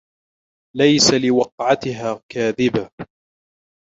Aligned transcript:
لَيْسَ 0.77 1.13
لِوَقْعَتِهَا 1.13 2.21
كَاذِبَةٌ 2.31 2.89